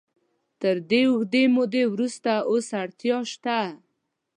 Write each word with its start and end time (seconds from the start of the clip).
تر 0.61 0.75
دې 0.89 1.01
اوږدې 1.11 1.43
مودې 1.55 1.83
وروسته 1.93 2.31
اوس 2.49 2.67
اړتیا 2.83 3.17
شته. 3.31 3.59